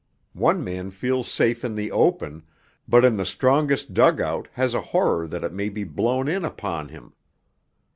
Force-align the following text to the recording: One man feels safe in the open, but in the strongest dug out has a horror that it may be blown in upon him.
One 0.33 0.63
man 0.63 0.89
feels 0.89 1.29
safe 1.29 1.63
in 1.63 1.75
the 1.75 1.91
open, 1.91 2.41
but 2.87 3.05
in 3.05 3.17
the 3.17 3.23
strongest 3.23 3.93
dug 3.93 4.19
out 4.19 4.47
has 4.53 4.73
a 4.73 4.81
horror 4.81 5.27
that 5.27 5.43
it 5.43 5.53
may 5.53 5.69
be 5.69 5.83
blown 5.83 6.27
in 6.27 6.43
upon 6.43 6.87
him. 6.89 7.13